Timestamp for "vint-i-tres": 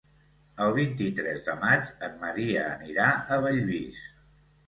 0.77-1.43